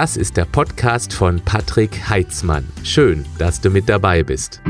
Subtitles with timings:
[0.00, 2.66] Das ist der Podcast von Patrick Heitzmann.
[2.84, 4.62] Schön, dass du mit dabei bist.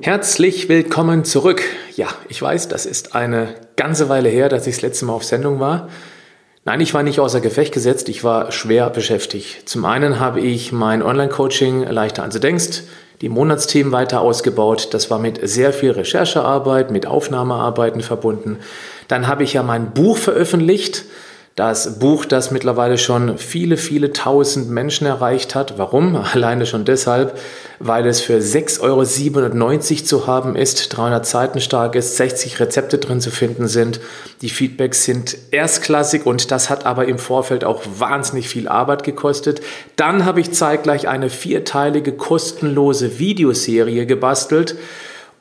[0.00, 1.64] Herzlich willkommen zurück.
[1.96, 5.24] Ja, ich weiß, das ist eine ganze Weile her, dass ich das letzte Mal auf
[5.24, 5.88] Sendung war.
[6.64, 9.68] Nein, ich war nicht außer Gefecht gesetzt, ich war schwer beschäftigt.
[9.68, 12.84] Zum einen habe ich mein Online-Coaching leichter als du denkst,
[13.20, 14.88] die Monatsthemen weiter ausgebaut.
[14.92, 18.58] Das war mit sehr viel Recherchearbeit, mit Aufnahmearbeiten verbunden.
[19.08, 21.04] Dann habe ich ja mein Buch veröffentlicht.
[21.56, 25.78] Das Buch, das mittlerweile schon viele, viele tausend Menschen erreicht hat.
[25.78, 26.14] Warum?
[26.34, 27.38] Alleine schon deshalb,
[27.78, 33.22] weil es für 6,97 Euro zu haben ist, 300 Seiten stark ist, 60 Rezepte drin
[33.22, 34.00] zu finden sind.
[34.42, 39.62] Die Feedbacks sind erstklassig und das hat aber im Vorfeld auch wahnsinnig viel Arbeit gekostet.
[39.96, 44.76] Dann habe ich zeitgleich eine vierteilige kostenlose Videoserie gebastelt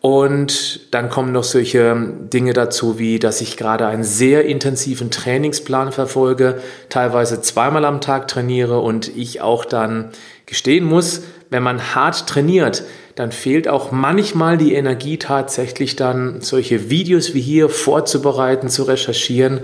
[0.06, 1.98] und dann kommen noch solche
[2.32, 8.28] Dinge dazu, wie dass ich gerade einen sehr intensiven Trainingsplan verfolge, teilweise zweimal am Tag
[8.28, 10.12] trainiere und ich auch dann
[10.46, 12.84] gestehen muss, wenn man hart trainiert,
[13.16, 19.62] dann fehlt auch manchmal die Energie tatsächlich dann solche Videos wie hier vorzubereiten, zu recherchieren,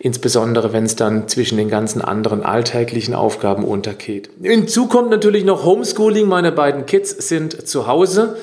[0.00, 4.28] insbesondere wenn es dann zwischen den ganzen anderen alltäglichen Aufgaben untergeht.
[4.42, 8.36] Hinzu kommt natürlich noch Homeschooling, meine beiden Kids sind zu Hause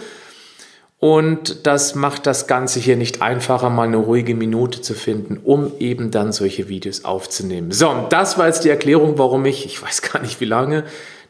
[1.00, 5.72] und das macht das Ganze hier nicht einfacher, mal eine ruhige Minute zu finden, um
[5.80, 7.72] eben dann solche Videos aufzunehmen.
[7.72, 10.86] So, das war jetzt die Erklärung, warum ich, ich weiß gar nicht wie lange,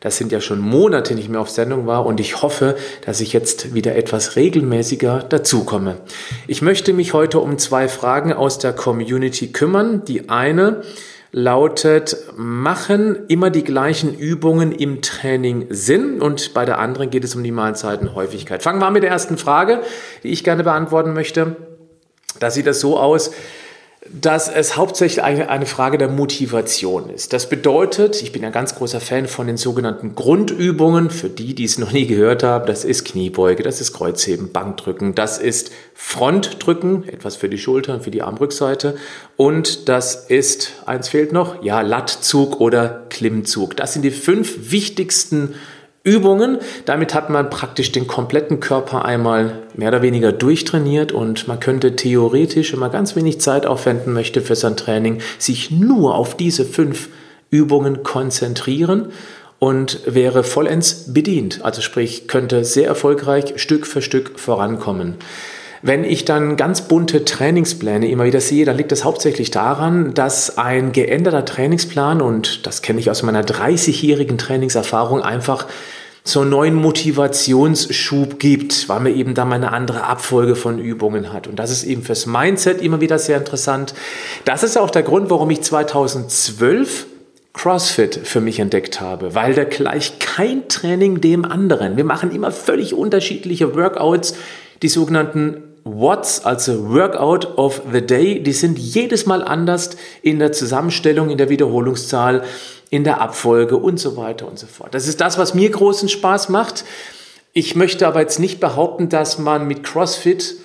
[0.06, 3.34] das sind ja schon Monate nicht mehr auf Sendung war und ich hoffe, dass ich
[3.34, 5.98] jetzt wieder etwas regelmäßiger dazukomme.
[6.46, 10.06] Ich möchte mich heute um zwei Fragen aus der Community kümmern.
[10.06, 10.84] Die eine,
[11.38, 16.22] lautet, machen immer die gleichen Übungen im Training Sinn?
[16.22, 18.64] Und bei der anderen geht es um die Mahlzeitenhäufigkeit.
[18.64, 19.81] Fangen wir an mit der ersten Frage,
[20.23, 21.58] die ich gerne beantworten möchte.
[22.39, 23.31] Da sieht es so aus,
[24.11, 27.34] dass es hauptsächlich eine, Frage der Motivation ist.
[27.34, 31.09] Das bedeutet, ich bin ein ganz großer Fan von den sogenannten Grundübungen.
[31.09, 35.16] Für die, die es noch nie gehört haben, das ist Kniebeuge, das ist Kreuzheben, Bankdrücken,
[35.16, 38.96] das ist Frontdrücken, etwas für die Schultern, für die Armrückseite.
[39.38, 43.75] Und das ist, eins fehlt noch, ja, Lattzug oder Klimmzug.
[43.75, 45.56] Das sind die fünf wichtigsten Übungen.
[46.86, 51.96] Damit hat man praktisch den kompletten Körper einmal mehr oder weniger durchtrainiert und man könnte
[51.96, 56.64] theoretisch, wenn man ganz wenig Zeit aufwenden möchte für sein Training, sich nur auf diese
[56.64, 57.10] fünf
[57.50, 59.08] Übungen konzentrieren
[59.58, 61.62] und wäre vollends bedient.
[61.64, 65.16] Also sprich, könnte sehr erfolgreich Stück für Stück vorankommen.
[65.82, 70.58] Wenn ich dann ganz bunte Trainingspläne immer wieder sehe, dann liegt das hauptsächlich daran, dass
[70.58, 75.68] ein geänderter Trainingsplan, und das kenne ich aus meiner 30-jährigen Trainingserfahrung, einfach
[76.28, 81.31] so einen neuen Motivationsschub gibt, weil man eben da mal eine andere Abfolge von Übungen
[81.31, 81.47] hat.
[81.47, 83.94] Und das ist eben fürs Mindset immer wieder sehr interessant.
[84.44, 87.06] Das ist auch der Grund, warum ich 2012
[87.53, 91.96] CrossFit für mich entdeckt habe, weil da gleich kein Training dem anderen.
[91.96, 94.36] Wir machen immer völlig unterschiedliche Workouts,
[94.81, 99.91] die sogenannten Watts, also Workout of the Day, die sind jedes Mal anders
[100.23, 102.44] in der Zusammenstellung, in der Wiederholungszahl
[102.90, 104.95] in der Abfolge und so weiter und so fort.
[104.95, 106.85] Das ist das, was mir großen Spaß macht.
[107.53, 110.56] Ich möchte aber jetzt nicht behaupten, dass man mit CrossFit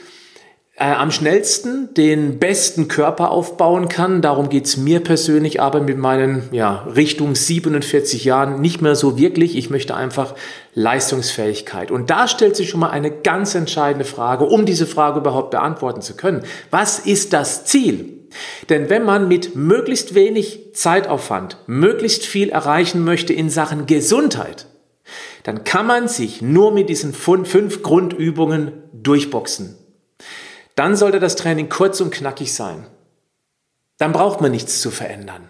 [0.80, 4.22] äh, am schnellsten den besten Körper aufbauen kann.
[4.22, 9.56] Darum geht's mir persönlich aber mit meinen ja, Richtung 47 Jahren nicht mehr so wirklich.
[9.56, 10.34] Ich möchte einfach
[10.74, 11.90] Leistungsfähigkeit.
[11.90, 16.00] Und da stellt sich schon mal eine ganz entscheidende Frage, um diese Frage überhaupt beantworten
[16.00, 16.44] zu können.
[16.70, 18.26] Was ist das Ziel?
[18.70, 24.66] Denn wenn man mit möglichst wenig Zeitaufwand möglichst viel erreichen möchte in Sachen Gesundheit,
[25.42, 29.76] dann kann man sich nur mit diesen fünf Grundübungen durchboxen.
[30.80, 32.86] Dann sollte das Training kurz und knackig sein.
[33.98, 35.49] Dann braucht man nichts zu verändern.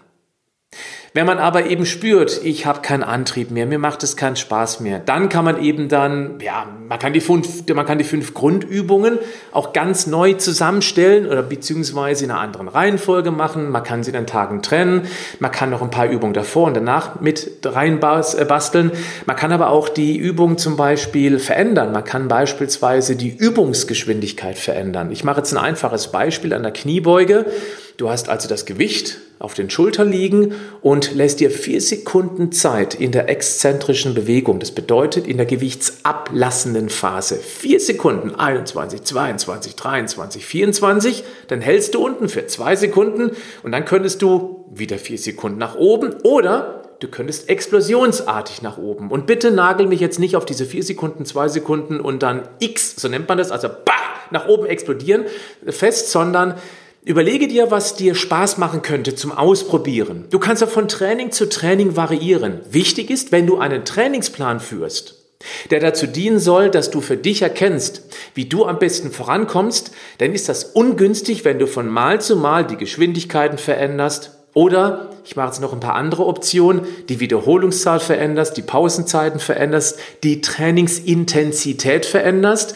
[1.13, 4.79] Wenn man aber eben spürt, ich habe keinen Antrieb mehr, mir macht es keinen Spaß
[4.79, 8.33] mehr, dann kann man eben dann, ja, man kann die fünf, man kann die fünf
[8.33, 9.19] Grundübungen
[9.51, 13.71] auch ganz neu zusammenstellen oder beziehungsweise in einer anderen Reihenfolge machen.
[13.71, 15.01] Man kann sie den Tagen trennen.
[15.39, 18.91] Man kann noch ein paar Übungen davor und danach mit reinbasteln.
[19.25, 21.91] Man kann aber auch die Übung zum Beispiel verändern.
[21.91, 25.11] Man kann beispielsweise die Übungsgeschwindigkeit verändern.
[25.11, 27.47] Ich mache jetzt ein einfaches Beispiel an der Kniebeuge.
[27.97, 32.93] Du hast also das Gewicht auf den Schultern liegen und lässt dir vier Sekunden Zeit
[32.93, 34.59] in der exzentrischen Bewegung.
[34.59, 37.37] Das bedeutet in der gewichtsablassenden Phase.
[37.37, 41.23] Vier Sekunden, 21, 22, 23, 24.
[41.47, 43.31] Dann hältst du unten für zwei Sekunden
[43.63, 49.09] und dann könntest du wieder vier Sekunden nach oben oder du könntest explosionsartig nach oben.
[49.09, 52.95] Und bitte nagel mich jetzt nicht auf diese vier Sekunden, zwei Sekunden und dann X,
[52.95, 53.91] so nennt man das, also bah,
[54.29, 55.25] nach oben explodieren
[55.67, 56.55] fest, sondern
[57.03, 60.25] Überlege dir, was dir Spaß machen könnte zum Ausprobieren.
[60.29, 62.59] Du kannst auch von Training zu Training variieren.
[62.69, 65.15] Wichtig ist, wenn du einen Trainingsplan führst,
[65.71, 68.03] der dazu dienen soll, dass du für dich erkennst,
[68.35, 69.89] wie du am besten vorankommst,
[70.19, 75.35] dann ist das ungünstig, wenn du von Mal zu Mal die Geschwindigkeiten veränderst oder, ich
[75.35, 82.05] mache jetzt noch ein paar andere Optionen, die Wiederholungszahl veränderst, die Pausenzeiten veränderst, die Trainingsintensität
[82.05, 82.75] veränderst,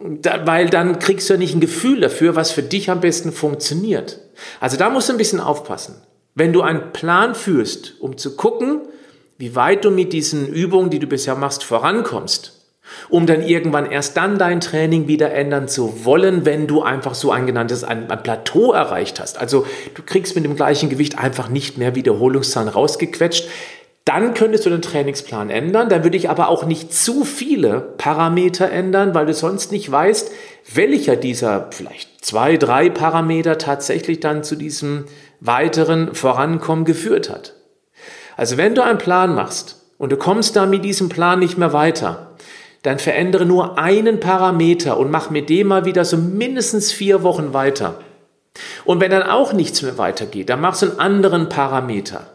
[0.00, 4.18] weil dann kriegst du ja nicht ein Gefühl dafür, was für dich am besten funktioniert.
[4.60, 5.96] Also da musst du ein bisschen aufpassen.
[6.34, 8.82] Wenn du einen Plan führst, um zu gucken,
[9.38, 12.64] wie weit du mit diesen Übungen, die du bisher machst, vorankommst,
[13.08, 17.30] um dann irgendwann erst dann dein Training wieder ändern zu wollen, wenn du einfach so
[17.30, 19.38] ein genanntes ein, ein Plateau erreicht hast.
[19.38, 23.48] Also du kriegst mit dem gleichen Gewicht einfach nicht mehr Wiederholungszahlen rausgequetscht.
[24.04, 25.88] Dann könntest du den Trainingsplan ändern.
[25.88, 30.30] Dann würde ich aber auch nicht zu viele Parameter ändern, weil du sonst nicht weißt,
[30.74, 35.06] welcher dieser vielleicht zwei, drei Parameter tatsächlich dann zu diesem
[35.40, 37.54] weiteren Vorankommen geführt hat.
[38.36, 41.72] Also wenn du einen Plan machst und du kommst da mit diesem Plan nicht mehr
[41.72, 42.30] weiter,
[42.82, 47.54] dann verändere nur einen Parameter und mach mit dem mal wieder so mindestens vier Wochen
[47.54, 48.00] weiter.
[48.84, 52.33] Und wenn dann auch nichts mehr weitergeht, dann machst du einen anderen Parameter.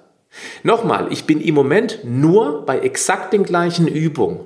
[0.63, 4.39] Nochmal, ich bin im Moment nur bei exakt den gleichen Übungen.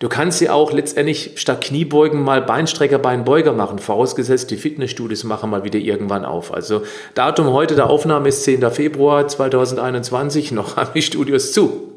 [0.00, 5.50] Du kannst sie auch letztendlich statt Kniebeugen mal Beinstrecker, Beinbeuger machen, vorausgesetzt die Fitnessstudios machen
[5.50, 6.52] mal wieder irgendwann auf.
[6.52, 6.82] Also
[7.14, 8.68] Datum heute der Aufnahme ist 10.
[8.70, 11.92] Februar 2021, noch haben die Studios zu.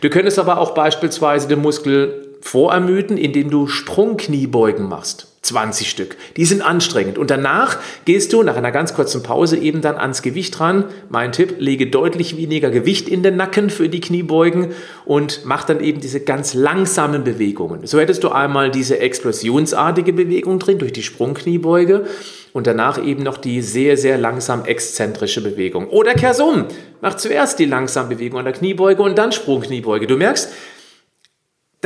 [0.00, 5.26] Du könntest aber auch beispielsweise den Muskel vorermüden, indem du Sprungkniebeugen machst.
[5.42, 6.16] 20 Stück.
[6.36, 7.18] Die sind anstrengend.
[7.18, 10.84] Und danach gehst du nach einer ganz kurzen Pause eben dann ans Gewicht ran.
[11.08, 14.72] Mein Tipp, lege deutlich weniger Gewicht in den Nacken für die Kniebeugen
[15.04, 17.86] und mach dann eben diese ganz langsamen Bewegungen.
[17.86, 22.06] So hättest du einmal diese explosionsartige Bewegung drin durch die Sprungkniebeuge
[22.52, 25.88] und danach eben noch die sehr, sehr langsam exzentrische Bewegung.
[25.88, 26.66] Oder kehr's um.
[27.00, 30.06] Mach zuerst die langsame Bewegung an der Kniebeuge und dann Sprungkniebeuge.
[30.06, 30.50] Du merkst,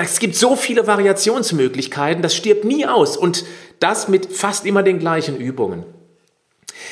[0.02, 3.44] es gibt so viele Variationsmöglichkeiten, das stirbt nie aus und
[3.78, 5.84] das mit fast immer den gleichen Übungen.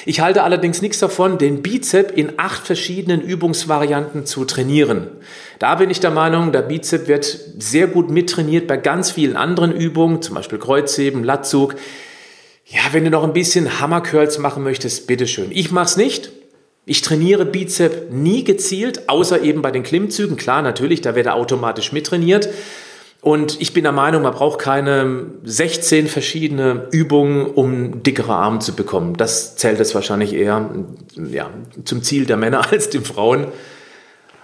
[0.05, 5.09] Ich halte allerdings nichts davon, den Bizep in acht verschiedenen Übungsvarianten zu trainieren.
[5.59, 7.25] Da bin ich der Meinung, der Bizep wird
[7.59, 11.75] sehr gut mittrainiert bei ganz vielen anderen Übungen, zum Beispiel Kreuzheben, Latzug.
[12.65, 15.49] Ja, wenn du noch ein bisschen Hammercurls machen möchtest, bitteschön.
[15.51, 16.31] Ich mache es nicht.
[16.85, 20.37] Ich trainiere Bizep nie gezielt, außer eben bei den Klimmzügen.
[20.37, 22.49] Klar, natürlich, da wird er automatisch mittrainiert.
[23.21, 28.77] Und ich bin der Meinung, man braucht keine 16 verschiedene Übungen, um dickere Arme zu
[28.77, 29.17] bekommen.
[29.17, 30.71] Das zählt es wahrscheinlich eher
[31.17, 31.51] ja,
[31.85, 33.49] zum Ziel der Männer als den Frauen.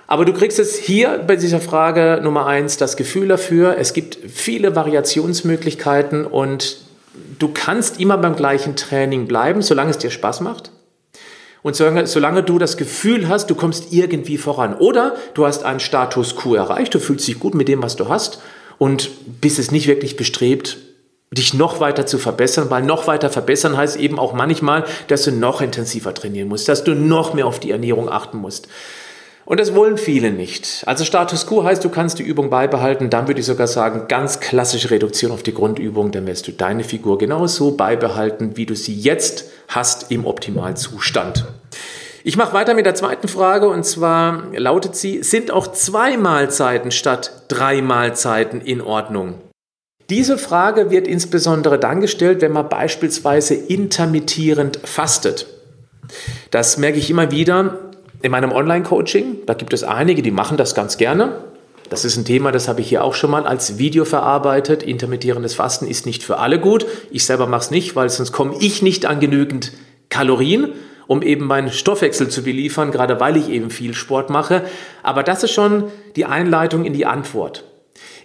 [0.07, 4.19] Aber du kriegst jetzt hier bei dieser Frage Nummer eins das Gefühl dafür, es gibt
[4.29, 6.79] viele Variationsmöglichkeiten und
[7.39, 10.73] du kannst immer beim gleichen Training bleiben, solange es dir Spaß macht.
[11.63, 14.75] Und solange, solange du das Gefühl hast, du kommst irgendwie voran.
[14.75, 18.09] Oder du hast einen Status quo erreicht, du fühlst dich gut mit dem, was du
[18.09, 18.43] hast
[18.79, 19.11] und
[19.41, 20.79] bist es nicht wirklich bestrebt,
[21.31, 25.33] dich noch weiter zu verbessern, weil noch weiter verbessern heißt eben auch manchmal, dass du
[25.33, 28.69] noch intensiver trainieren musst, dass du noch mehr auf die Ernährung achten musst.
[29.47, 30.85] Und das wollen viele nicht.
[30.87, 33.11] Also Status quo heißt, du kannst die Übung beibehalten.
[33.11, 36.13] Dann würde ich sogar sagen, ganz klassische Reduktion auf die Grundübung.
[36.13, 41.45] Dann wirst du deine Figur genauso beibehalten, wie du sie jetzt hast im Optimalzustand.
[42.27, 46.91] Ich mache weiter mit der zweiten Frage und zwar lautet sie, sind auch zwei Mahlzeiten
[46.91, 49.35] statt drei Mahlzeiten in Ordnung?
[50.09, 55.47] Diese Frage wird insbesondere dann gestellt, wenn man beispielsweise intermittierend fastet.
[56.51, 57.91] Das merke ich immer wieder
[58.23, 59.45] in meinem Online-Coaching.
[59.45, 61.45] Da gibt es einige, die machen das ganz gerne.
[61.91, 64.83] Das ist ein Thema, das habe ich hier auch schon mal als Video verarbeitet.
[64.83, 66.87] Intermittierendes Fasten ist nicht für alle gut.
[67.11, 69.73] Ich selber mache es nicht, weil sonst komme ich nicht an genügend
[70.09, 70.73] Kalorien
[71.07, 74.65] um eben meinen Stoffwechsel zu beliefern, gerade weil ich eben viel Sport mache.
[75.03, 75.85] Aber das ist schon
[76.17, 77.65] die Einleitung in die Antwort.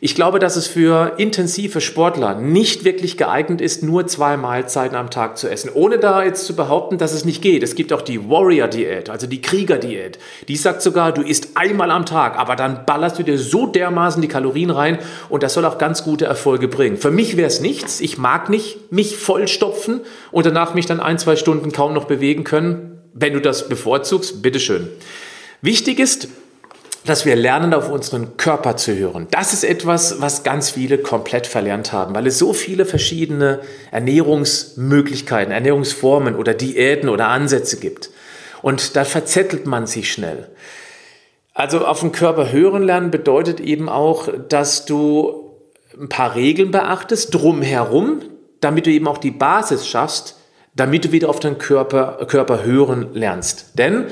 [0.02, 5.10] Ich glaube, dass es für intensive Sportler nicht wirklich geeignet ist, nur zwei Mahlzeiten am
[5.10, 5.70] Tag zu essen.
[5.74, 7.64] Ohne da jetzt zu behaupten, dass es nicht geht.
[7.64, 10.18] Es gibt auch die Warrior-Diät, also die Krieger-Diät.
[10.48, 14.22] Die sagt sogar, du isst einmal am Tag, aber dann ballerst du dir so dermaßen
[14.22, 16.96] die Kalorien rein und das soll auch ganz gute Erfolge bringen.
[16.96, 18.00] Für mich wäre es nichts.
[18.00, 20.00] Ich mag nicht mich vollstopfen
[20.32, 23.02] und danach mich dann ein, zwei Stunden kaum noch bewegen können.
[23.14, 24.88] Wenn du das bevorzugst, bitteschön.
[25.62, 26.30] Wichtig ist,
[27.06, 29.28] dass wir lernen, auf unseren Körper zu hören.
[29.32, 35.54] Das ist etwas, was ganz viele komplett verlernt haben, weil es so viele verschiedene Ernährungsmöglichkeiten,
[35.54, 38.10] Ernährungsformen oder Diäten oder Ansätze gibt.
[38.62, 40.50] Und da verzettelt man sich schnell.
[41.54, 45.58] Also auf den Körper hören lernen bedeutet eben auch, dass du
[46.00, 48.22] ein paar Regeln beachtest drumherum,
[48.62, 50.38] damit du eben auch die Basis schaffst,
[50.76, 53.78] damit du wieder auf deinen Körper, Körper hören lernst.
[53.78, 54.06] Denn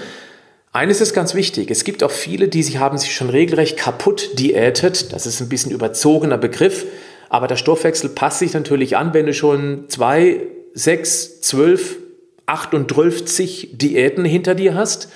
[0.78, 1.72] eines ist ganz wichtig.
[1.72, 5.12] Es gibt auch viele, die sich haben sich schon regelrecht kaputt diätet.
[5.12, 6.86] Das ist ein bisschen überzogener Begriff.
[7.30, 10.42] Aber der Stoffwechsel passt sich natürlich an, wenn du schon zwei,
[10.76, 11.98] sechs, zwölf,
[12.46, 15.10] 38 Diäten hinter dir hast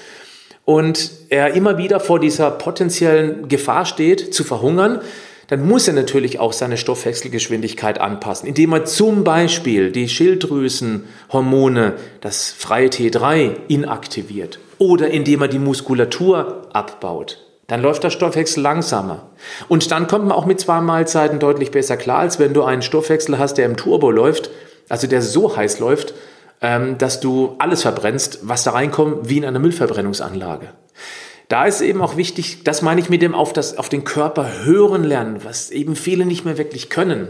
[0.65, 5.00] und er immer wieder vor dieser potenziellen Gefahr steht, zu verhungern,
[5.48, 12.50] dann muss er natürlich auch seine Stoffwechselgeschwindigkeit anpassen, indem er zum Beispiel die Schilddrüsenhormone, das
[12.50, 17.38] freie T3, inaktiviert oder indem er die Muskulatur abbaut.
[17.68, 19.30] Dann läuft der Stoffwechsel langsamer.
[19.68, 22.82] Und dann kommt man auch mit zwei Mahlzeiten deutlich besser klar, als wenn du einen
[22.82, 24.50] Stoffwechsel hast, der im Turbo läuft,
[24.90, 26.16] also der so heiß läuft,
[26.62, 30.70] ähm, dass du alles verbrennst, was da reinkommt, wie in einer Müllverbrennungsanlage.
[31.48, 34.64] Da ist eben auch wichtig, das meine ich mit dem auf, das, auf den Körper
[34.64, 37.28] hören lernen, was eben viele nicht mehr wirklich können.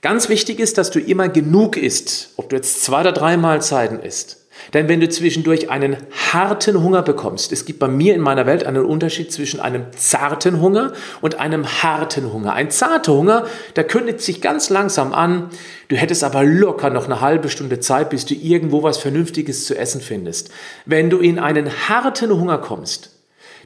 [0.00, 3.98] Ganz wichtig ist, dass du immer genug isst, ob du jetzt zwei oder drei Mahlzeiten
[3.98, 4.37] isst.
[4.74, 5.96] Denn wenn du zwischendurch einen
[6.32, 10.60] harten Hunger bekommst, es gibt bei mir in meiner Welt einen Unterschied zwischen einem zarten
[10.60, 12.52] Hunger und einem harten Hunger.
[12.52, 13.46] Ein zarter Hunger,
[13.76, 15.50] der kündigt sich ganz langsam an,
[15.88, 19.76] du hättest aber locker noch eine halbe Stunde Zeit, bis du irgendwo was Vernünftiges zu
[19.76, 20.50] essen findest.
[20.84, 23.10] Wenn du in einen harten Hunger kommst,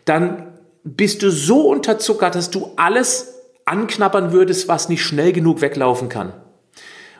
[0.04, 0.52] dann
[0.84, 3.34] bist du so unterzuckert, dass du alles
[3.64, 6.32] anknabbern würdest, was nicht schnell genug weglaufen kann.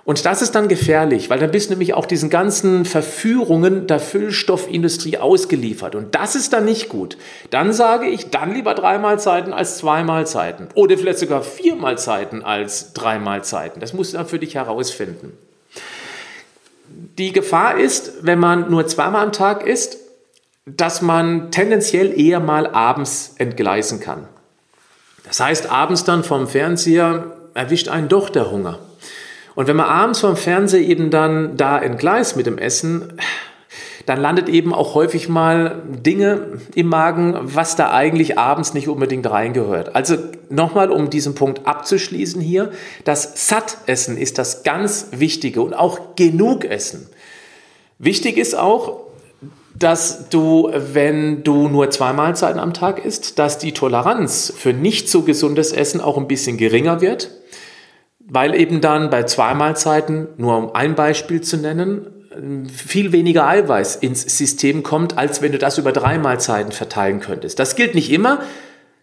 [0.05, 4.01] Und das ist dann gefährlich, weil dann bist du nämlich auch diesen ganzen Verführungen der
[4.01, 5.95] Füllstoffindustrie ausgeliefert.
[5.95, 7.17] Und das ist dann nicht gut.
[7.51, 10.69] Dann sage ich, dann lieber drei Mahlzeiten als zwei Mahlzeiten.
[10.75, 13.81] Oder vielleicht sogar vier Mahlzeiten als drei Mahlzeiten.
[13.81, 15.39] Das musst du dann für dich herausfinden.
[17.19, 19.99] Die Gefahr ist, wenn man nur zweimal am Tag isst,
[20.67, 24.29] dass man tendenziell eher mal abends entgleisen kann.
[25.25, 28.81] Das heißt, abends dann vom Fernseher erwischt einen doch der Hunger.
[29.55, 33.13] Und wenn man abends vom Fernseher eben dann da entgleist mit dem Essen,
[34.07, 39.31] dann landet eben auch häufig mal Dinge im Magen, was da eigentlich abends nicht unbedingt
[39.31, 39.95] reingehört.
[39.95, 40.17] Also
[40.49, 42.73] nochmal, um diesen Punkt abzuschließen hier,
[43.05, 47.09] das Sattessen ist das ganz Wichtige und auch genug Essen.
[47.99, 49.01] Wichtig ist auch,
[49.79, 55.09] dass du, wenn du nur zwei Mahlzeiten am Tag isst, dass die Toleranz für nicht
[55.09, 57.31] so gesundes Essen auch ein bisschen geringer wird,
[58.33, 62.07] weil eben dann bei zwei Mahlzeiten, nur um ein Beispiel zu nennen,
[62.75, 67.59] viel weniger Eiweiß ins System kommt, als wenn du das über drei Mahlzeiten verteilen könntest.
[67.59, 68.41] Das gilt nicht immer,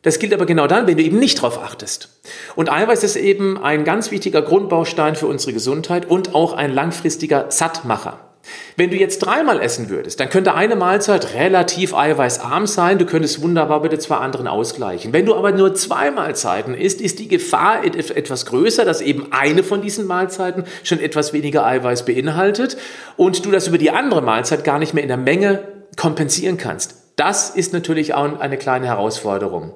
[0.02, 2.10] das gilt aber genau dann, wenn du eben nicht darauf achtest.
[2.56, 7.52] Und Eiweiß ist eben ein ganz wichtiger Grundbaustein für unsere Gesundheit und auch ein langfristiger
[7.52, 8.29] Sattmacher.
[8.76, 12.98] Wenn du jetzt dreimal essen würdest, dann könnte eine Mahlzeit relativ eiweißarm sein.
[12.98, 15.12] Du könntest wunderbar mit den zwei anderen ausgleichen.
[15.14, 19.64] Wenn du aber nur zwei Mahlzeiten isst, ist die Gefahr etwas größer, dass eben eine
[19.64, 22.78] von diesen Mahlzeiten schon etwas weniger Eiweiß beinhaltet
[23.18, 25.64] und du das über die andere Mahlzeit gar nicht mehr in der Menge
[25.98, 26.96] kompensieren kannst.
[27.16, 29.74] Das ist natürlich auch eine kleine Herausforderung.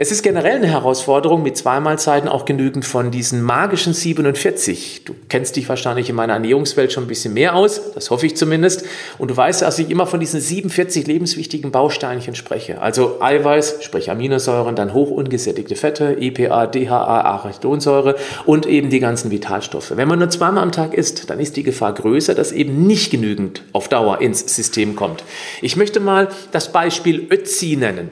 [0.00, 5.02] Es ist generell eine Herausforderung, mit zwei Mahlzeiten auch genügend von diesen magischen 47.
[5.04, 8.36] Du kennst dich wahrscheinlich in meiner Ernährungswelt schon ein bisschen mehr aus, das hoffe ich
[8.36, 8.84] zumindest.
[9.18, 12.80] Und du weißt, dass ich immer von diesen 47 lebenswichtigen Bausteinchen spreche.
[12.80, 18.14] Also Eiweiß, sprich Aminosäuren, dann hochungesättigte Fette, EPA, DHA, Arachidonsäure
[18.46, 19.96] und eben die ganzen Vitalstoffe.
[19.96, 23.10] Wenn man nur zweimal am Tag isst, dann ist die Gefahr größer, dass eben nicht
[23.10, 25.24] genügend auf Dauer ins System kommt.
[25.60, 28.10] Ich möchte mal das Beispiel Ötzi nennen.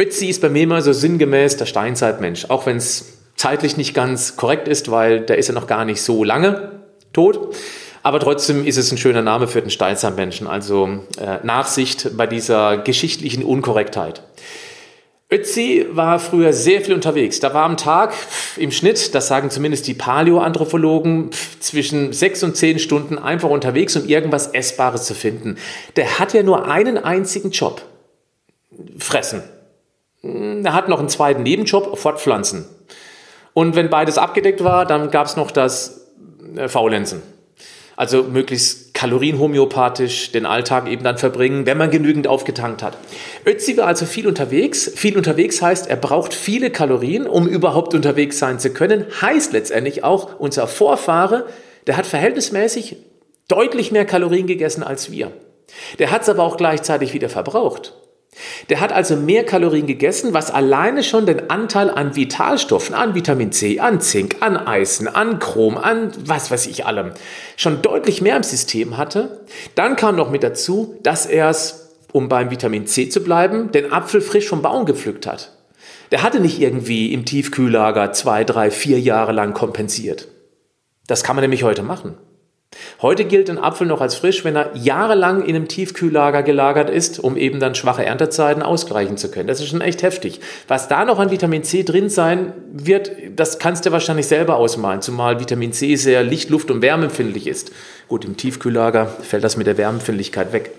[0.00, 4.36] Ötzi ist bei mir immer so sinngemäß der Steinzeitmensch, auch wenn es zeitlich nicht ganz
[4.36, 6.80] korrekt ist, weil der ist ja noch gar nicht so lange
[7.12, 7.54] tot.
[8.02, 10.88] Aber trotzdem ist es ein schöner Name für den Steinzeitmenschen, also
[11.18, 14.22] äh, Nachsicht bei dieser geschichtlichen Unkorrektheit.
[15.30, 17.38] Ötzi war früher sehr viel unterwegs.
[17.40, 18.14] Da war am Tag
[18.56, 21.28] im Schnitt, das sagen zumindest die Paläoanthropologen,
[21.60, 25.58] zwischen sechs und zehn Stunden einfach unterwegs, um irgendwas Essbares zu finden.
[25.96, 27.82] Der hat ja nur einen einzigen Job.
[28.98, 29.42] Fressen.
[30.22, 32.66] Hm, er hat noch einen zweiten Nebenjob, Fortpflanzen.
[33.52, 36.06] Und wenn beides abgedeckt war, dann gab es noch das
[36.56, 37.22] äh, Faulenzen.
[37.96, 42.96] Also möglichst kalorienhomöopathisch den Alltag eben dann verbringen, wenn man genügend aufgetankt hat.
[43.44, 44.90] Ötzi war also viel unterwegs.
[44.94, 49.04] Viel unterwegs heißt, er braucht viele Kalorien, um überhaupt unterwegs sein zu können.
[49.20, 51.46] Heißt letztendlich auch, unser Vorfahre,
[51.86, 52.96] der hat verhältnismäßig
[53.48, 55.32] deutlich mehr Kalorien gegessen als wir.
[55.98, 57.94] Der hat es aber auch gleichzeitig wieder verbraucht.
[58.68, 63.52] Der hat also mehr Kalorien gegessen, was alleine schon den Anteil an Vitalstoffen, an Vitamin
[63.52, 67.12] C, an Zink, an Eisen, an Chrom, an was weiß ich allem,
[67.56, 69.44] schon deutlich mehr im System hatte.
[69.74, 73.92] Dann kam noch mit dazu, dass er es, um beim Vitamin C zu bleiben, den
[73.92, 75.52] Apfel frisch vom Baum gepflückt hat.
[76.12, 80.28] Der hatte nicht irgendwie im Tiefkühllager zwei, drei, vier Jahre lang kompensiert.
[81.06, 82.16] Das kann man nämlich heute machen.
[83.02, 87.18] Heute gilt ein Apfel noch als frisch, wenn er jahrelang in einem Tiefkühllager gelagert ist,
[87.18, 89.48] um eben dann schwache Erntezeiten ausgleichen zu können.
[89.48, 90.40] Das ist schon echt heftig.
[90.68, 95.00] Was da noch an Vitamin C drin sein wird, das kannst du wahrscheinlich selber ausmalen,
[95.00, 97.72] zumal Vitamin C sehr licht-, luft- und wärmeempfindlich ist.
[98.06, 100.70] Gut, im Tiefkühllager fällt das mit der Wärmeempfindlichkeit weg.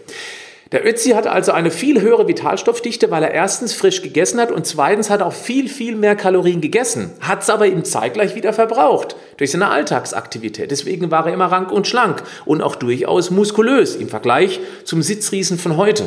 [0.71, 4.65] Der Ötzi hat also eine viel höhere Vitalstoffdichte, weil er erstens frisch gegessen hat und
[4.65, 9.17] zweitens hat auch viel, viel mehr Kalorien gegessen, hat es aber im zeitgleich wieder verbraucht
[9.35, 10.71] durch seine Alltagsaktivität.
[10.71, 15.57] Deswegen war er immer rank und schlank und auch durchaus muskulös im Vergleich zum Sitzriesen
[15.57, 16.05] von heute.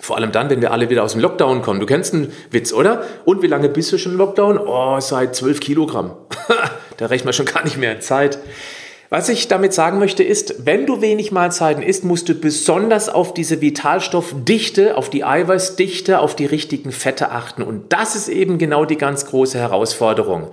[0.00, 1.80] Vor allem dann, wenn wir alle wieder aus dem Lockdown kommen.
[1.80, 3.04] Du kennst den Witz, oder?
[3.26, 4.56] Und wie lange bist du schon im Lockdown?
[4.56, 6.12] Oh, seit 12 Kilogramm.
[6.96, 8.38] da rechnet man schon gar nicht mehr in Zeit.
[9.12, 13.34] Was ich damit sagen möchte ist, wenn du wenig Mahlzeiten isst, musst du besonders auf
[13.34, 17.64] diese Vitalstoffdichte, auf die Eiweißdichte, auf die richtigen Fette achten.
[17.64, 20.52] Und das ist eben genau die ganz große Herausforderung.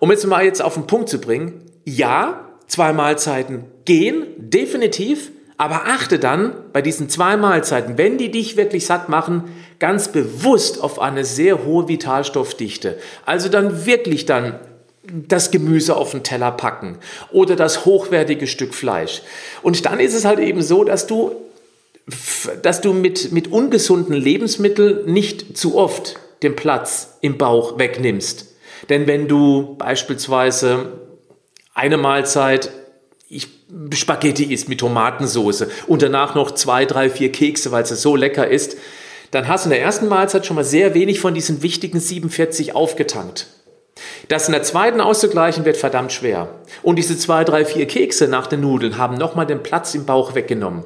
[0.00, 5.82] Um jetzt mal jetzt auf den Punkt zu bringen, ja, zwei Mahlzeiten gehen, definitiv, aber
[5.86, 9.44] achte dann bei diesen zwei Mahlzeiten, wenn die dich wirklich satt machen,
[9.78, 12.98] ganz bewusst auf eine sehr hohe Vitalstoffdichte.
[13.24, 14.58] Also dann wirklich dann
[15.04, 16.98] das Gemüse auf den Teller packen
[17.32, 19.22] oder das hochwertige Stück Fleisch.
[19.62, 21.32] Und dann ist es halt eben so, dass du,
[22.62, 28.46] dass du mit, mit ungesunden Lebensmitteln nicht zu oft den Platz im Bauch wegnimmst.
[28.88, 30.92] Denn wenn du beispielsweise
[31.74, 32.70] eine Mahlzeit
[33.28, 33.48] ich,
[33.94, 38.46] Spaghetti isst mit Tomatensauce und danach noch zwei, drei, vier Kekse, weil es so lecker
[38.46, 38.76] ist,
[39.30, 42.74] dann hast du in der ersten Mahlzeit schon mal sehr wenig von diesen wichtigen 47
[42.74, 43.46] aufgetankt.
[44.28, 46.48] Das in der zweiten auszugleichen wird verdammt schwer.
[46.82, 50.34] Und diese zwei, drei, vier Kekse nach den Nudeln haben nochmal den Platz im Bauch
[50.34, 50.84] weggenommen.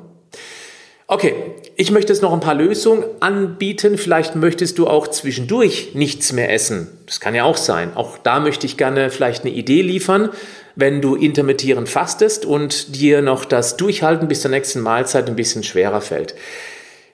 [1.08, 1.34] Okay,
[1.76, 3.96] ich möchte jetzt noch ein paar Lösungen anbieten.
[3.96, 6.88] Vielleicht möchtest du auch zwischendurch nichts mehr essen.
[7.06, 7.94] Das kann ja auch sein.
[7.94, 10.30] Auch da möchte ich gerne vielleicht eine Idee liefern,
[10.74, 15.62] wenn du intermittierend fastest und dir noch das Durchhalten bis zur nächsten Mahlzeit ein bisschen
[15.62, 16.34] schwerer fällt.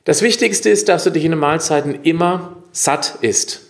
[0.04, 3.60] Das Wichtigste ist, dass du dich in den Mahlzeiten immer satt isst.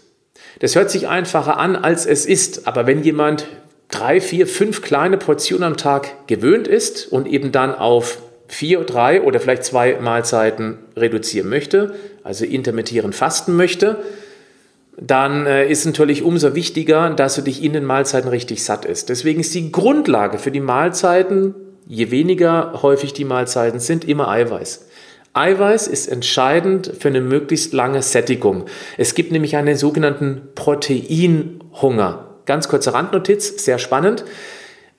[0.61, 2.67] Das hört sich einfacher an, als es ist.
[2.67, 3.47] Aber wenn jemand
[3.91, 9.23] drei, vier, fünf kleine Portionen am Tag gewöhnt ist und eben dann auf vier, drei
[9.23, 14.03] oder vielleicht zwei Mahlzeiten reduzieren möchte, also intermittieren fasten möchte,
[14.99, 19.09] dann äh, ist natürlich umso wichtiger, dass du dich in den Mahlzeiten richtig satt isst.
[19.09, 21.55] Deswegen ist die Grundlage für die Mahlzeiten,
[21.87, 24.87] je weniger häufig die Mahlzeiten sind, immer Eiweiß.
[25.35, 28.66] Eiweiß ist entscheidend für eine möglichst lange Sättigung.
[28.99, 32.27] Es gibt nämlich einen sogenannten Proteinhunger.
[32.45, 34.25] Ganz kurze Randnotiz, sehr spannend.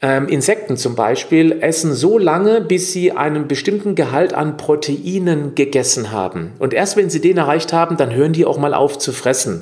[0.01, 6.11] Ähm, Insekten zum Beispiel essen so lange, bis sie einen bestimmten Gehalt an Proteinen gegessen
[6.11, 6.53] haben.
[6.57, 9.61] Und erst wenn sie den erreicht haben, dann hören die auch mal auf zu fressen.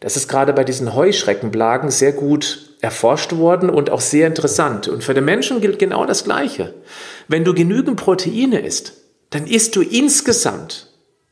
[0.00, 4.88] Das ist gerade bei diesen Heuschreckenblagen sehr gut erforscht worden und auch sehr interessant.
[4.88, 6.74] Und für den Menschen gilt genau das Gleiche.
[7.26, 8.97] Wenn du genügend Proteine isst,
[9.30, 10.88] dann isst du insgesamt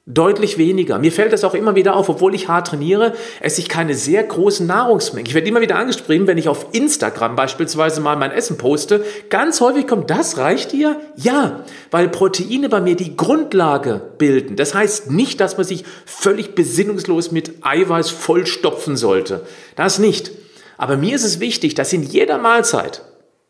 [0.09, 1.00] deutlich weniger.
[1.00, 4.22] Mir fällt das auch immer wieder auf, obwohl ich hart trainiere, esse ich keine sehr
[4.22, 5.26] großen Nahrungsmengen.
[5.26, 9.04] Ich werde immer wieder angesprochen, wenn ich auf Instagram beispielsweise mal mein Essen poste.
[9.30, 11.00] Ganz häufig kommt, das reicht dir?
[11.16, 14.54] Ja, weil Proteine bei mir die Grundlage bilden.
[14.54, 19.44] Das heißt nicht, dass man sich völlig besinnungslos mit Eiweiß vollstopfen sollte.
[19.74, 20.30] Das nicht.
[20.78, 23.02] Aber mir ist es wichtig, dass in jeder Mahlzeit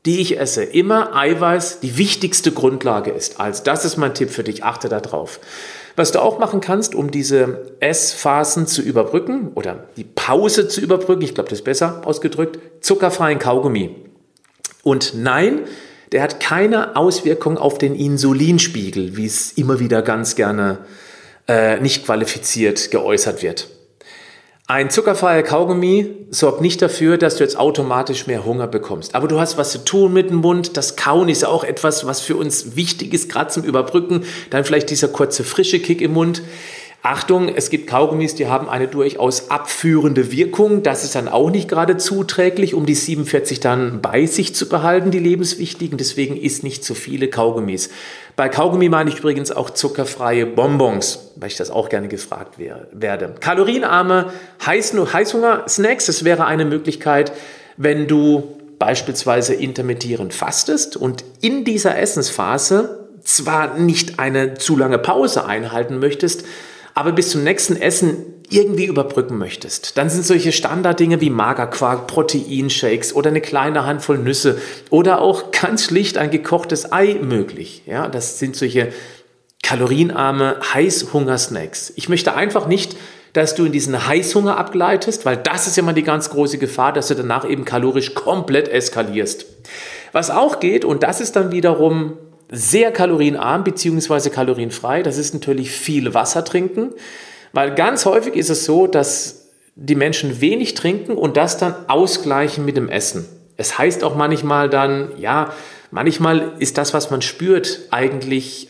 [0.06, 3.40] die ich esse, immer Eiweiß die wichtigste Grundlage ist.
[3.40, 5.40] Also das ist mein Tipp für dich, achte darauf.
[5.96, 11.22] Was du auch machen kannst, um diese Essphasen zu überbrücken oder die Pause zu überbrücken,
[11.22, 13.96] ich glaube, das ist besser ausgedrückt, zuckerfreien Kaugummi.
[14.82, 15.62] Und nein,
[16.12, 20.78] der hat keine Auswirkung auf den Insulinspiegel, wie es immer wieder ganz gerne
[21.48, 23.68] äh, nicht qualifiziert geäußert wird.
[24.68, 29.14] Ein zuckerfreier Kaugummi sorgt nicht dafür, dass du jetzt automatisch mehr Hunger bekommst.
[29.14, 30.76] Aber du hast was zu tun mit dem Mund.
[30.76, 34.24] Das Kauen ist auch etwas, was für uns wichtig ist, gerade zum Überbrücken.
[34.50, 36.42] Dann vielleicht dieser kurze frische Kick im Mund.
[37.06, 40.82] Achtung, es gibt Kaugummis, die haben eine durchaus abführende Wirkung.
[40.82, 45.12] Das ist dann auch nicht gerade zuträglich, um die 47 dann bei sich zu behalten,
[45.12, 45.98] die lebenswichtigen.
[45.98, 47.90] Deswegen isst nicht zu viele Kaugummis.
[48.34, 53.36] Bei Kaugummi meine ich übrigens auch zuckerfreie Bonbons, weil ich das auch gerne gefragt werde.
[53.38, 54.32] Kalorienarme
[54.66, 57.30] Heißhunger-Snacks, das wäre eine Möglichkeit,
[57.76, 65.46] wenn du beispielsweise intermittierend fastest und in dieser Essensphase zwar nicht eine zu lange Pause
[65.46, 66.44] einhalten möchtest,
[66.96, 68.16] aber bis zum nächsten Essen
[68.48, 74.58] irgendwie überbrücken möchtest, dann sind solche Standarddinge wie Magerquark, Proteinshakes oder eine kleine Handvoll Nüsse
[74.88, 77.82] oder auch ganz schlicht ein gekochtes Ei möglich.
[77.86, 78.92] Ja, das sind solche
[79.62, 81.92] kalorienarme Heißhunger-Snacks.
[81.96, 82.96] Ich möchte einfach nicht,
[83.34, 86.94] dass du in diesen Heißhunger abgleitest, weil das ist ja mal die ganz große Gefahr,
[86.94, 89.44] dass du danach eben kalorisch komplett eskalierst.
[90.12, 92.14] Was auch geht, und das ist dann wiederum
[92.50, 94.30] sehr kalorienarm bzw.
[94.30, 96.92] kalorienfrei, das ist natürlich viel Wasser trinken,
[97.52, 102.64] weil ganz häufig ist es so, dass die Menschen wenig trinken und das dann ausgleichen
[102.64, 103.26] mit dem Essen.
[103.56, 105.52] Es heißt auch manchmal dann, ja,
[105.90, 108.68] manchmal ist das, was man spürt, eigentlich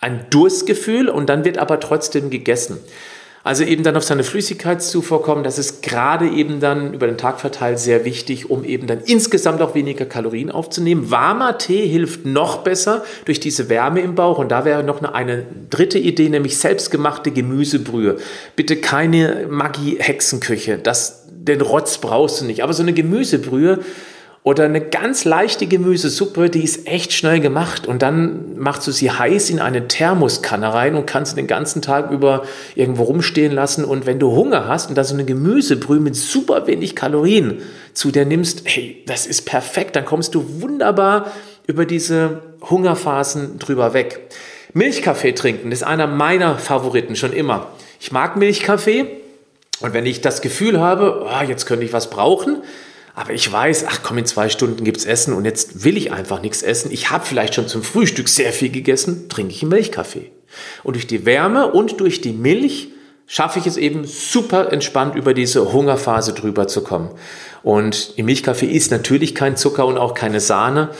[0.00, 2.78] ein Durstgefühl und dann wird aber trotzdem gegessen.
[3.44, 7.40] Also eben dann auf seine Flüssigkeitszufuhr kommen, das ist gerade eben dann über den Tag
[7.40, 11.10] verteilt sehr wichtig, um eben dann insgesamt auch weniger Kalorien aufzunehmen.
[11.10, 15.14] Warmer Tee hilft noch besser durch diese Wärme im Bauch und da wäre noch eine,
[15.14, 18.16] eine dritte Idee, nämlich selbstgemachte Gemüsebrühe.
[18.56, 23.80] Bitte keine Maggi-Hexenküche, das, den Rotz brauchst du nicht, aber so eine Gemüsebrühe,
[24.44, 27.86] oder eine ganz leichte Gemüsesuppe, die ist echt schnell gemacht.
[27.86, 31.80] Und dann machst du sie heiß in eine Thermoskanne rein und kannst sie den ganzen
[31.80, 32.42] Tag über
[32.74, 33.86] irgendwo rumstehen lassen.
[33.86, 37.62] Und wenn du Hunger hast und da so eine Gemüsebrühe mit super wenig Kalorien
[37.94, 39.96] zu dir nimmst, hey, das ist perfekt.
[39.96, 41.32] Dann kommst du wunderbar
[41.66, 44.28] über diese Hungerphasen drüber weg.
[44.74, 47.68] Milchkaffee trinken ist einer meiner Favoriten schon immer.
[47.98, 49.06] Ich mag Milchkaffee.
[49.80, 52.62] Und wenn ich das Gefühl habe, oh, jetzt könnte ich was brauchen,
[53.14, 56.42] aber ich weiß, ach komm, in zwei Stunden gibt's Essen und jetzt will ich einfach
[56.42, 56.90] nichts essen.
[56.90, 60.32] Ich habe vielleicht schon zum Frühstück sehr viel gegessen, trinke ich einen Milchkaffee.
[60.82, 62.88] Und durch die Wärme und durch die Milch
[63.26, 67.10] schaffe ich es eben super entspannt über diese Hungerphase drüber zu kommen.
[67.62, 70.90] Und im Milchkaffee ist natürlich kein Zucker und auch keine Sahne.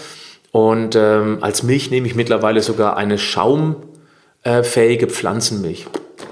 [0.53, 5.87] Und ähm, als Milch nehme ich mittlerweile sogar eine schaumfähige Pflanzenmilch.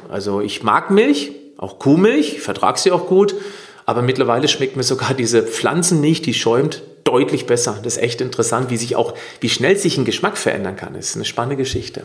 [0.09, 3.35] Also ich mag Milch, auch Kuhmilch, ich vertrage sie auch gut.
[3.87, 7.79] Aber mittlerweile schmeckt mir sogar diese Pflanzenmilch, die schäumt, deutlich besser.
[7.83, 10.95] Das ist echt interessant, wie sich auch, wie schnell sich ein Geschmack verändern kann.
[10.95, 12.05] Das ist eine spannende Geschichte.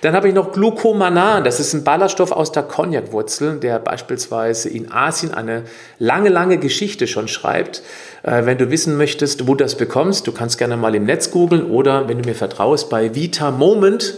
[0.00, 1.44] Dann habe ich noch Glucomanan.
[1.44, 5.64] Das ist ein Ballaststoff aus der Cognac-Wurzel, der beispielsweise in Asien eine
[5.98, 7.82] lange, lange Geschichte schon schreibt.
[8.22, 11.30] Äh, wenn du wissen möchtest, wo du das bekommst, du kannst gerne mal im Netz
[11.30, 14.14] googeln oder, wenn du mir vertraust, bei Vita Moment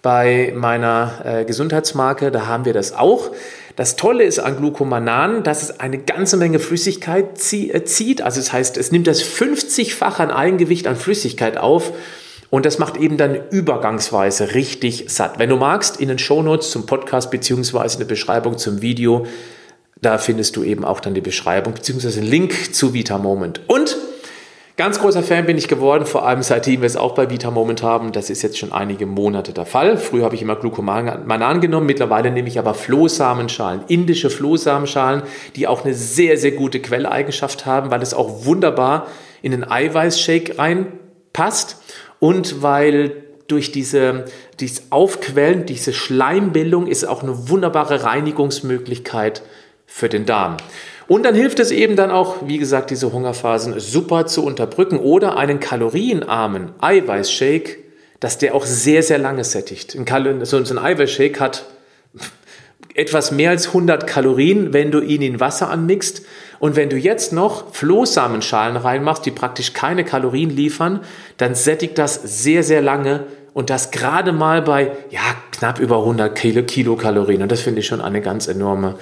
[0.00, 3.30] bei meiner äh, Gesundheitsmarke, da haben wir das auch.
[3.78, 8.22] Das Tolle ist an Glucomanan, dass es eine ganze Menge Flüssigkeit äh, zieht.
[8.22, 11.92] Also das heißt, es nimmt das 50-fach an Eigengewicht an Flüssigkeit auf.
[12.50, 15.38] Und das macht eben dann übergangsweise richtig satt.
[15.38, 19.26] Wenn du magst, in den Shownotes zum Podcast beziehungsweise eine Beschreibung zum Video,
[20.02, 23.60] da findest du eben auch dann die Beschreibung beziehungsweise einen Link zu Vita Moment.
[23.68, 23.96] Und
[24.78, 27.82] Ganz großer Fan bin ich geworden, vor allem seitdem wir es auch bei Vita Moment
[27.82, 28.12] haben.
[28.12, 29.98] Das ist jetzt schon einige Monate der Fall.
[29.98, 35.24] Früher habe ich immer Glucomanan genommen, mittlerweile nehme ich aber Flohsamenschalen, indische Flohsamenschalen,
[35.56, 39.08] die auch eine sehr, sehr gute Quelleigenschaft haben, weil es auch wunderbar
[39.42, 41.78] in den Eiweißshake reinpasst
[42.20, 44.26] und weil durch diese,
[44.60, 49.42] dieses Aufquellen, diese Schleimbildung ist auch eine wunderbare Reinigungsmöglichkeit
[49.86, 50.56] für den Darm.
[51.08, 55.38] Und dann hilft es eben dann auch, wie gesagt, diese Hungerphasen super zu unterbrücken oder
[55.38, 57.78] einen kalorienarmen Eiweißshake,
[58.20, 59.96] dass der auch sehr, sehr lange sättigt.
[59.96, 61.64] Ein, so ein Eiweißshake hat
[62.94, 66.26] etwas mehr als 100 Kalorien, wenn du ihn in Wasser anmixt.
[66.58, 71.00] Und wenn du jetzt noch Flohsamenschalen reinmachst, die praktisch keine Kalorien liefern,
[71.38, 75.20] dann sättigt das sehr, sehr lange und das gerade mal bei ja,
[75.52, 77.40] knapp über 100 Kilokalorien.
[77.40, 78.96] Und das finde ich schon eine ganz enorme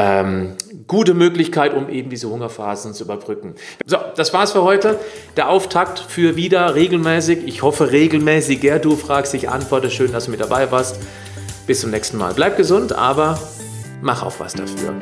[0.00, 3.54] ähm, gute Möglichkeit, um eben diese Hungerphasen zu überbrücken.
[3.84, 4.98] So, das war's für heute.
[5.36, 7.46] Der Auftakt für wieder regelmäßig.
[7.46, 8.78] Ich hoffe regelmäßiger.
[8.78, 9.90] Du fragst, ich antworte.
[9.90, 11.00] Schön, dass du mit dabei warst.
[11.66, 12.32] Bis zum nächsten Mal.
[12.34, 13.38] Bleib gesund, aber
[14.00, 14.94] mach auch was dafür.